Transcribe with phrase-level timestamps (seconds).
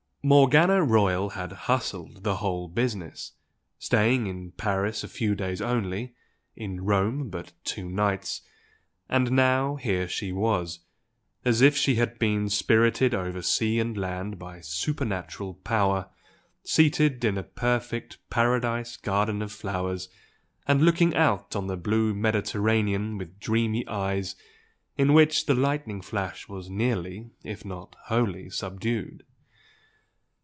[0.23, 3.31] Morgana Royal had "hustled" the whole business,
[3.79, 6.13] staying in Paris a few days only,
[6.55, 8.43] in Rome but two nights;
[9.09, 10.81] and now here she was,
[11.43, 16.07] as if she had been spirited over sea and land by supernatural power,
[16.63, 20.07] seated in a perfect paradise garden of flowers
[20.67, 24.35] and looking out on the blue Mediterranean with dreamy eyes
[24.99, 29.23] in which the lightning flash was nearly if not wholly subdued.